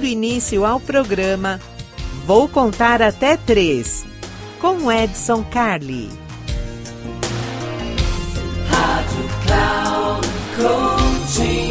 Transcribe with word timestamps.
Dando 0.00 0.12
início 0.12 0.64
ao 0.64 0.80
programa, 0.80 1.60
vou 2.24 2.48
contar 2.48 3.02
até 3.02 3.36
três, 3.36 4.06
com 4.58 4.90
Edson 4.90 5.44
Carli. 5.44 6.08
Rádio 8.66 9.28
Cloud 9.44 10.26
Coaching. 10.56 11.70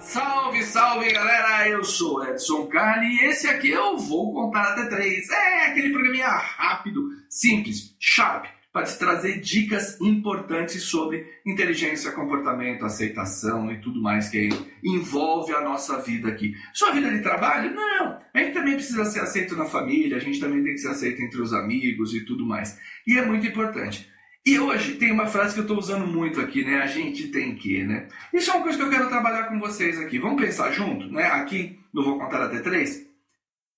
Salve, 0.00 0.64
salve 0.64 1.12
galera! 1.12 1.68
Eu 1.68 1.84
sou 1.84 2.24
Edson 2.24 2.66
Carli 2.66 3.06
e 3.06 3.26
esse 3.26 3.46
aqui 3.46 3.70
eu 3.70 3.96
vou 3.96 4.34
contar 4.34 4.72
até 4.72 4.86
três. 4.86 5.30
É 5.30 5.66
aquele 5.66 5.90
programinha 5.90 6.26
rápido, 6.26 7.08
simples, 7.28 7.94
sharp 8.00 8.46
para 8.74 8.86
te 8.86 8.98
trazer 8.98 9.38
dicas 9.38 10.00
importantes 10.00 10.82
sobre 10.82 11.24
inteligência, 11.46 12.10
comportamento, 12.10 12.84
aceitação 12.84 13.70
e 13.70 13.80
tudo 13.80 14.02
mais 14.02 14.28
que 14.28 14.48
envolve 14.82 15.54
a 15.54 15.60
nossa 15.60 16.02
vida 16.02 16.28
aqui. 16.28 16.56
Sua 16.72 16.90
vida 16.90 17.08
de 17.08 17.22
trabalho? 17.22 17.72
Não! 17.72 18.18
A 18.34 18.38
gente 18.40 18.52
também 18.52 18.74
precisa 18.74 19.04
ser 19.04 19.20
aceito 19.20 19.54
na 19.54 19.64
família, 19.64 20.16
a 20.16 20.20
gente 20.20 20.40
também 20.40 20.64
tem 20.64 20.72
que 20.72 20.80
ser 20.80 20.88
aceito 20.88 21.22
entre 21.22 21.40
os 21.40 21.54
amigos 21.54 22.12
e 22.12 22.24
tudo 22.24 22.44
mais. 22.44 22.76
E 23.06 23.16
é 23.16 23.24
muito 23.24 23.46
importante. 23.46 24.10
E 24.44 24.58
hoje 24.58 24.94
tem 24.96 25.12
uma 25.12 25.26
frase 25.26 25.54
que 25.54 25.60
eu 25.60 25.64
estou 25.64 25.78
usando 25.78 26.04
muito 26.04 26.40
aqui, 26.40 26.64
né? 26.64 26.82
A 26.82 26.88
gente 26.88 27.28
tem 27.28 27.54
que, 27.54 27.84
né? 27.84 28.08
Isso 28.32 28.50
é 28.50 28.54
uma 28.54 28.64
coisa 28.64 28.76
que 28.76 28.84
eu 28.84 28.90
quero 28.90 29.08
trabalhar 29.08 29.44
com 29.44 29.60
vocês 29.60 30.00
aqui. 30.00 30.18
Vamos 30.18 30.42
pensar 30.42 30.72
junto, 30.72 31.06
né? 31.12 31.26
Aqui, 31.28 31.78
no 31.94 32.02
Vou 32.02 32.18
Contar 32.18 32.42
Até 32.42 32.58
Três. 32.58 33.06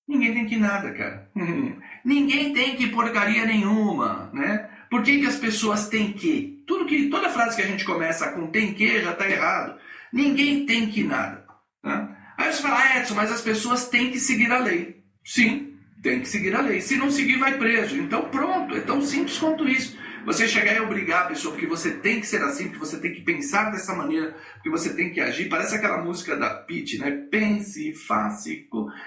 Ninguém 0.07 0.33
tem 0.33 0.45
que 0.47 0.57
nada, 0.57 0.91
cara. 0.91 1.29
Ninguém 2.03 2.51
tem 2.51 2.75
que 2.75 2.87
porcaria 2.87 3.45
nenhuma, 3.45 4.31
né? 4.33 4.67
Por 4.89 5.03
que, 5.03 5.19
que 5.19 5.25
as 5.25 5.35
pessoas 5.35 5.89
têm 5.89 6.13
que? 6.13 6.63
Tudo 6.65 6.85
que 6.85 7.09
toda 7.09 7.29
frase 7.29 7.55
que 7.55 7.61
a 7.61 7.67
gente 7.67 7.85
começa 7.85 8.31
com 8.31 8.47
tem 8.47 8.73
que 8.73 9.01
já 9.01 9.11
está 9.11 9.29
errado. 9.29 9.79
Ninguém 10.11 10.65
tem 10.65 10.87
que 10.87 11.03
nada. 11.03 11.45
Tá? 11.81 12.15
Aí 12.37 12.51
você 12.51 12.61
fala, 12.61 12.77
ah, 12.79 12.99
Edson, 12.99 13.15
mas 13.15 13.31
as 13.31 13.41
pessoas 13.41 13.89
têm 13.89 14.11
que 14.11 14.19
seguir 14.19 14.51
a 14.51 14.59
lei. 14.59 15.03
Sim, 15.23 15.73
tem 16.01 16.21
que 16.21 16.29
seguir 16.29 16.55
a 16.55 16.61
lei. 16.61 16.81
Se 16.81 16.95
não 16.95 17.09
seguir, 17.09 17.37
vai 17.37 17.57
preso. 17.57 17.97
Então 17.97 18.29
pronto, 18.29 18.75
é 18.75 18.81
tão 18.81 19.01
simples 19.01 19.37
quanto 19.37 19.67
isso. 19.67 19.97
Você 20.25 20.45
chegar 20.45 20.75
e 20.75 20.81
obrigar 20.81 21.23
a 21.23 21.27
pessoa 21.27 21.53
porque 21.53 21.65
você 21.65 21.91
tem 21.91 22.19
que 22.19 22.27
ser 22.27 22.41
assim, 22.43 22.65
porque 22.65 22.79
você 22.79 22.99
tem 22.99 23.13
que 23.13 23.21
pensar 23.21 23.71
dessa 23.71 23.95
maneira, 23.95 24.35
porque 24.55 24.69
você 24.69 24.93
tem 24.93 25.11
que 25.11 25.21
agir. 25.21 25.47
Parece 25.47 25.75
aquela 25.75 26.03
música 26.03 26.35
da 26.35 26.49
Pete, 26.49 26.97
né? 26.97 27.11
Pense, 27.31 27.93
faça. 27.93 28.49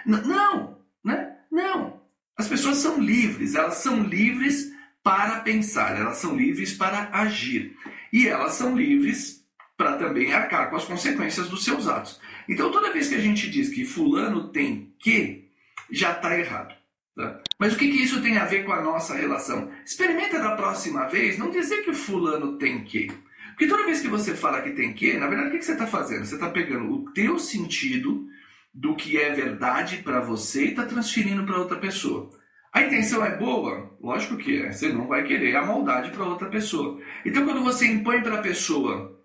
Não, 0.07 0.79
né? 1.05 1.37
Não. 1.53 2.01
As 2.39 2.49
pessoas 2.49 2.79
são 2.79 2.99
livres, 2.99 3.55
elas 3.55 3.75
são 3.75 4.03
livres 4.03 4.73
para 5.03 5.41
pensar, 5.41 5.99
elas 5.99 6.19
são 6.19 6.37
livres 6.37 6.75
para 6.75 7.09
agir. 7.13 7.77
E 8.13 8.27
elas 8.27 8.55
são 8.55 8.77
livres 8.77 9.45
para 9.77 9.97
também 9.97 10.33
arcar 10.33 10.69
com 10.69 10.77
as 10.77 10.85
consequências 10.85 11.49
dos 11.49 11.65
seus 11.65 11.89
atos. 11.89 12.21
Então, 12.49 12.71
toda 12.71 12.93
vez 12.93 13.09
que 13.09 13.15
a 13.15 13.21
gente 13.21 13.49
diz 13.49 13.71
que 13.71 13.85
Fulano 13.85 14.49
tem 14.49 14.95
que, 14.99 15.49
já 15.91 16.13
está 16.13 16.39
errado. 16.39 16.75
Tá? 17.17 17.41
Mas 17.59 17.75
o 17.75 17.79
que, 17.79 17.91
que 17.91 18.03
isso 18.03 18.23
tem 18.23 18.37
a 18.37 18.45
ver 18.45 18.65
com 18.65 18.73
a 18.73 18.83
nossa 18.83 19.15
relação? 19.15 19.71
Experimenta 19.85 20.39
da 20.39 20.55
próxima 20.55 21.07
vez 21.07 21.39
não 21.39 21.51
dizer 21.51 21.83
que 21.83 21.93
Fulano 21.93 22.59
tem 22.59 22.85
que. 22.85 23.11
Porque 23.51 23.67
toda 23.67 23.85
vez 23.85 24.01
que 24.01 24.09
você 24.09 24.35
fala 24.35 24.63
que 24.63 24.71
tem 24.71 24.93
que, 24.93 25.19
na 25.19 25.27
verdade, 25.27 25.49
o 25.49 25.53
que, 25.53 25.59
que 25.59 25.65
você 25.65 25.73
está 25.73 25.87
fazendo? 25.87 26.25
Você 26.25 26.35
está 26.35 26.49
pegando 26.49 26.93
o 26.93 27.13
teu 27.13 27.39
sentido 27.39 28.27
do 28.73 28.95
que 28.95 29.19
é 29.19 29.33
verdade 29.33 29.99
para 29.99 30.21
você 30.21 30.67
e 30.67 30.71
está 30.71 30.87
transferindo 30.87 31.45
para 31.45 31.59
outra 31.59 31.77
pessoa. 31.77 32.31
A 32.73 32.83
intenção 32.83 33.25
é 33.25 33.37
boa? 33.37 33.97
Lógico 34.01 34.37
que 34.37 34.63
é. 34.63 34.73
Você 34.73 34.93
não 34.93 35.07
vai 35.07 35.25
querer 35.25 35.57
a 35.57 35.67
maldade 35.67 36.11
para 36.11 36.25
outra 36.25 36.49
pessoa. 36.49 37.01
Então, 37.25 37.45
quando 37.45 37.63
você 37.63 37.87
impõe 37.87 38.23
para 38.23 38.37
a 38.37 38.43
pessoa 38.43 39.19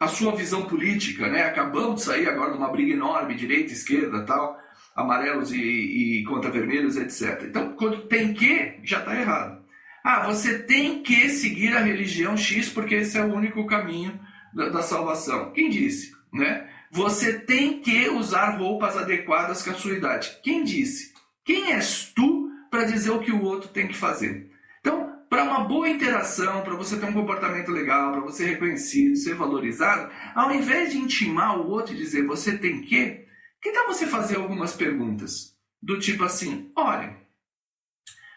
a 0.00 0.08
sua 0.08 0.34
visão 0.34 0.66
política, 0.66 1.28
né? 1.28 1.44
Acabamos 1.44 1.96
de 1.96 2.02
sair 2.02 2.28
agora 2.28 2.52
de 2.52 2.58
uma 2.58 2.70
briga 2.70 2.92
enorme, 2.92 3.34
direita, 3.34 3.72
esquerda, 3.72 4.24
tal, 4.24 4.56
amarelos 4.96 5.52
e, 5.52 5.60
e 5.60 6.24
contra 6.24 6.50
vermelhos, 6.50 6.96
etc. 6.96 7.44
Então, 7.44 7.72
quando 7.72 8.06
tem 8.06 8.34
que, 8.34 8.80
já 8.82 8.98
está 8.98 9.18
errado. 9.18 9.62
Ah, 10.04 10.24
você 10.26 10.58
tem 10.60 11.02
que 11.02 11.28
seguir 11.28 11.76
a 11.76 11.80
religião 11.80 12.36
X 12.36 12.68
porque 12.68 12.96
esse 12.96 13.16
é 13.16 13.24
o 13.24 13.32
único 13.32 13.64
caminho 13.66 14.18
da, 14.52 14.68
da 14.68 14.82
salvação. 14.82 15.52
Quem 15.52 15.70
disse, 15.70 16.12
né? 16.32 16.68
Você 16.90 17.38
tem 17.38 17.80
que 17.80 18.08
usar 18.10 18.58
roupas 18.58 18.96
adequadas 18.96 19.62
com 19.62 19.70
a 19.70 19.74
sua 19.74 19.96
idade. 19.96 20.38
Quem 20.42 20.64
disse? 20.64 21.12
Quem 21.44 21.72
és 21.72 22.12
tu 22.14 22.50
para 22.72 22.84
dizer 22.84 23.10
o 23.10 23.20
que 23.20 23.30
o 23.30 23.42
outro 23.42 23.68
tem 23.68 23.86
que 23.86 23.94
fazer. 23.94 24.50
Então, 24.80 25.22
para 25.28 25.44
uma 25.44 25.60
boa 25.64 25.90
interação, 25.90 26.62
para 26.62 26.74
você 26.74 26.98
ter 26.98 27.04
um 27.04 27.12
comportamento 27.12 27.70
legal, 27.70 28.12
para 28.12 28.22
você 28.22 28.44
ser 28.44 28.52
reconhecido, 28.52 29.14
ser 29.14 29.34
valorizado, 29.34 30.10
ao 30.34 30.50
invés 30.50 30.90
de 30.90 30.96
intimar 30.96 31.60
o 31.60 31.68
outro 31.68 31.92
e 31.92 31.98
dizer 31.98 32.26
você 32.26 32.56
tem 32.56 32.80
que, 32.80 33.26
que 33.60 33.72
tal 33.72 33.86
você 33.86 34.06
fazer 34.06 34.36
algumas 34.36 34.72
perguntas? 34.72 35.54
Do 35.82 35.98
tipo 35.98 36.24
assim: 36.24 36.72
olha, 36.74 37.14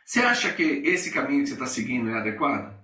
você 0.03 0.19
acha 0.19 0.51
que 0.51 0.63
esse 0.63 1.12
caminho 1.12 1.44
que 1.44 1.47
você 1.47 1.53
está 1.53 1.66
seguindo 1.66 2.09
é 2.09 2.18
adequado? 2.18 2.78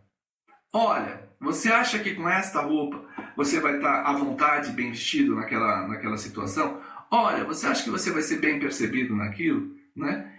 Olha, 0.71 1.29
você 1.37 1.69
acha 1.69 1.99
que 1.99 2.15
com 2.15 2.29
esta 2.29 2.61
roupa 2.61 3.05
você 3.35 3.59
vai 3.59 3.75
estar 3.75 4.03
tá 4.03 4.09
à 4.09 4.13
vontade, 4.13 4.71
bem 4.71 4.91
vestido 4.91 5.35
naquela, 5.35 5.85
naquela 5.85 6.17
situação? 6.17 6.81
Olha, 7.11 7.43
você 7.43 7.67
acha 7.67 7.83
que 7.83 7.89
você 7.89 8.09
vai 8.09 8.21
ser 8.21 8.39
bem 8.39 8.57
percebido 8.57 9.13
naquilo? 9.13 9.75
Né? 9.93 10.30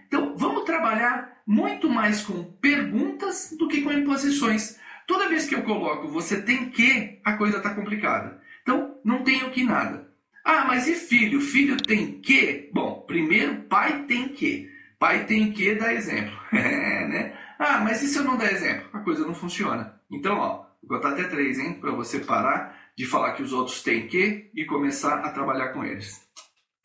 Trabalhar 0.83 1.37
muito 1.47 1.89
mais 1.89 2.23
com 2.23 2.43
perguntas 2.43 3.55
do 3.57 3.69
que 3.69 3.81
com 3.81 3.93
imposições. 3.93 4.77
Toda 5.07 5.29
vez 5.29 5.47
que 5.47 5.55
eu 5.55 5.63
coloco 5.63 6.09
você 6.09 6.41
tem 6.41 6.69
que, 6.71 7.21
a 7.23 7.37
coisa 7.37 7.55
está 7.55 7.73
complicada. 7.73 8.41
Então, 8.61 8.97
não 9.01 9.23
tenho 9.23 9.49
que 9.49 9.63
nada. 9.63 10.11
Ah, 10.43 10.65
mas 10.67 10.85
e 10.85 10.93
filho? 10.93 11.39
Filho 11.39 11.77
tem 11.77 12.19
que? 12.19 12.69
Bom, 12.73 13.05
primeiro, 13.07 13.61
pai 13.61 14.03
tem 14.03 14.27
que. 14.27 14.69
Pai 14.99 15.25
tem 15.25 15.53
que 15.53 15.73
dar 15.75 15.93
exemplo. 15.93 16.37
É, 16.51 17.07
né? 17.07 17.37
Ah, 17.57 17.79
mas 17.79 18.03
e 18.03 18.07
se 18.09 18.19
eu 18.19 18.25
não 18.25 18.35
der 18.35 18.51
exemplo? 18.51 18.89
A 18.91 18.99
coisa 18.99 19.25
não 19.25 19.33
funciona. 19.33 20.01
Então, 20.11 20.37
ó, 20.37 20.65
vou 20.83 20.97
contar 20.97 21.13
até 21.13 21.23
três, 21.23 21.59
hein? 21.59 21.75
Para 21.79 21.91
você 21.91 22.19
parar 22.19 22.77
de 22.97 23.05
falar 23.05 23.31
que 23.31 23.41
os 23.41 23.53
outros 23.53 23.81
têm 23.81 24.05
que 24.05 24.51
e 24.53 24.65
começar 24.65 25.19
a 25.19 25.31
trabalhar 25.31 25.69
com 25.69 25.85
eles. 25.85 26.21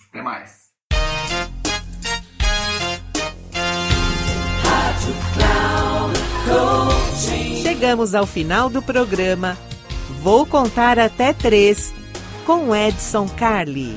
Até 0.08 0.22
mais. 0.22 0.68
Chegamos 7.62 8.14
ao 8.14 8.26
final 8.26 8.68
do 8.68 8.82
programa. 8.82 9.56
Vou 10.22 10.44
contar 10.44 10.98
até 10.98 11.32
três 11.32 11.92
com 12.44 12.74
Edson 12.74 13.28
Carli. 13.28 13.96